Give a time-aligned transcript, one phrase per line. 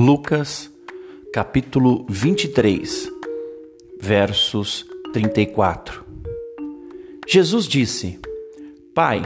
[0.00, 0.70] Lucas,
[1.32, 3.10] capítulo 23,
[4.00, 6.04] versos 34.
[7.26, 8.16] Jesus disse:
[8.94, 9.22] Pai,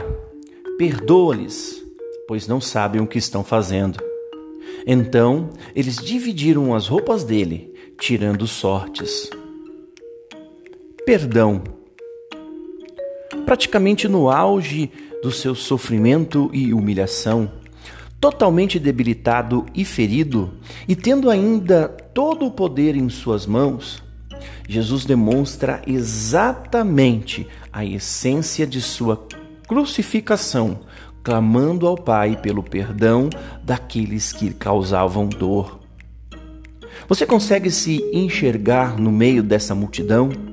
[0.75, 1.85] perdoa-lhes,
[2.27, 3.99] pois não sabem o que estão fazendo.
[4.83, 9.29] Então eles dividiram as roupas dele, tirando sortes.
[11.05, 11.63] Perdão.
[13.45, 14.89] Praticamente no auge
[15.21, 17.61] do seu sofrimento e humilhação,
[18.23, 20.53] totalmente debilitado e ferido,
[20.87, 24.01] e tendo ainda todo o poder em suas mãos,
[24.65, 29.27] Jesus demonstra exatamente a essência de sua
[29.67, 30.79] crucificação,
[31.21, 33.29] clamando ao Pai pelo perdão
[33.61, 35.81] daqueles que causavam dor.
[37.09, 40.52] Você consegue se enxergar no meio dessa multidão?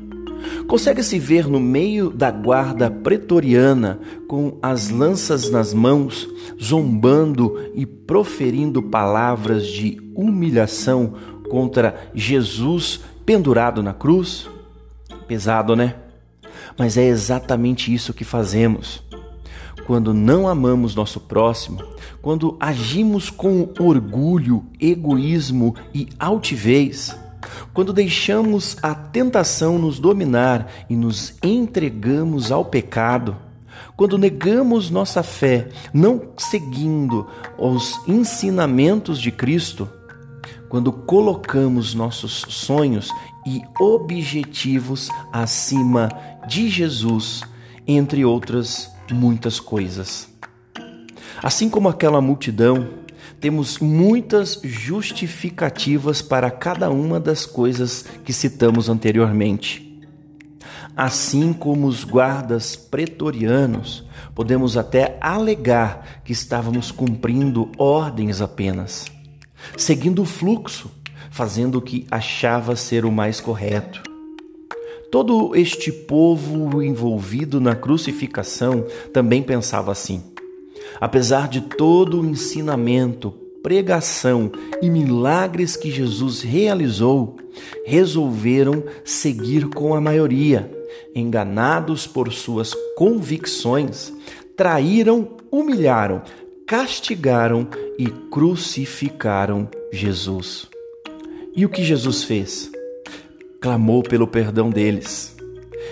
[0.67, 3.99] Consegue se ver no meio da guarda pretoriana,
[4.29, 6.29] com as lanças nas mãos,
[6.63, 11.15] zombando e proferindo palavras de humilhação
[11.49, 14.49] contra Jesus pendurado na cruz?
[15.27, 15.97] Pesado, né?
[16.79, 19.03] Mas é exatamente isso que fazemos.
[19.87, 21.83] Quando não amamos nosso próximo,
[22.23, 27.17] quando agimos com orgulho, egoísmo e altivez,
[27.73, 33.37] quando deixamos a tentação nos dominar e nos entregamos ao pecado,
[33.97, 37.27] quando negamos nossa fé, não seguindo
[37.59, 39.89] os ensinamentos de Cristo,
[40.69, 43.11] quando colocamos nossos sonhos
[43.47, 46.09] e objetivos acima
[46.49, 47.43] de Jesus,
[47.87, 50.29] entre outras muitas coisas.
[51.43, 52.89] Assim como aquela multidão,
[53.39, 59.87] temos muitas justificativas para cada uma das coisas que citamos anteriormente.
[60.97, 69.07] Assim como os guardas pretorianos, podemos até alegar que estávamos cumprindo ordens apenas,
[69.77, 70.91] seguindo o fluxo,
[71.31, 74.03] fazendo o que achava ser o mais correto.
[75.11, 80.23] Todo este povo envolvido na crucificação também pensava assim.
[81.01, 83.33] Apesar de todo o ensinamento,
[83.63, 87.37] pregação e milagres que Jesus realizou,
[87.85, 90.71] resolveram seguir com a maioria,
[91.15, 94.13] enganados por suas convicções,
[94.57, 96.23] traíram, humilharam,
[96.67, 97.69] castigaram
[97.99, 100.69] e crucificaram Jesus.
[101.55, 102.71] E o que Jesus fez?
[103.61, 105.40] Clamou pelo perdão deles.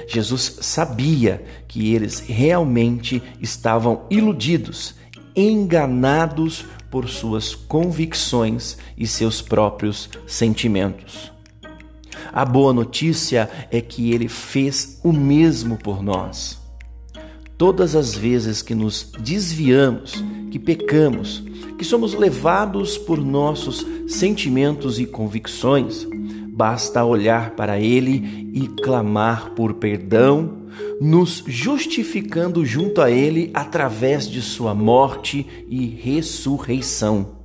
[0.06, 4.94] Jesus sabia que eles realmente estavam iludidos,
[5.34, 11.32] enganados por suas convicções e seus próprios sentimentos.
[12.32, 16.58] A boa notícia é que ele fez o mesmo por nós.
[17.56, 21.42] Todas as vezes que nos desviamos, que pecamos,
[21.76, 26.06] que somos levados por nossos sentimentos e convicções,
[26.58, 30.66] Basta olhar para Ele e clamar por perdão,
[31.00, 37.36] nos justificando junto a Ele através de Sua morte e ressurreição.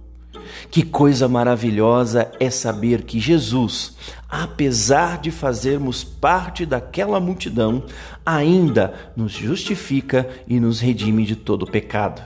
[0.72, 3.96] Que coisa maravilhosa é saber que Jesus,
[4.28, 7.84] apesar de fazermos parte daquela multidão,
[8.26, 12.20] ainda nos justifica e nos redime de todo pecado.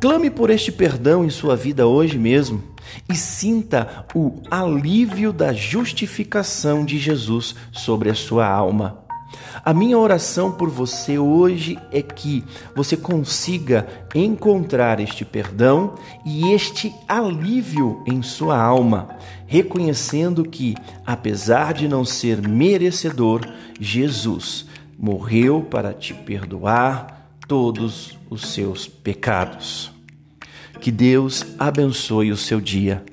[0.00, 2.70] Clame por este perdão em sua vida hoje mesmo
[3.08, 9.04] e sinta o alívio da justificação de Jesus sobre a sua alma.
[9.64, 12.42] A minha oração por você hoje é que
[12.74, 20.74] você consiga encontrar este perdão e este alívio em sua alma, reconhecendo que,
[21.06, 23.46] apesar de não ser merecedor,
[23.78, 24.66] Jesus
[24.98, 29.92] morreu para te perdoar todos os seus pecados.
[30.80, 33.04] Que Deus abençoe o seu dia.